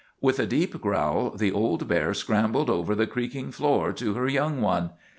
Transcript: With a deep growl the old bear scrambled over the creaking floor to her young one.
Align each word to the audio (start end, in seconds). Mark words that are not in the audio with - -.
With 0.19 0.39
a 0.39 0.47
deep 0.47 0.81
growl 0.81 1.29
the 1.29 1.51
old 1.51 1.87
bear 1.87 2.15
scrambled 2.15 2.71
over 2.71 2.95
the 2.95 3.05
creaking 3.05 3.51
floor 3.51 3.93
to 3.93 4.15
her 4.15 4.27
young 4.27 4.59
one. 4.59 4.89